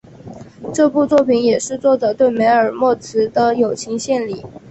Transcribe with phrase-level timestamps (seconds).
[0.73, 4.43] 这部作品也是作者对梅尔莫兹的友情献礼。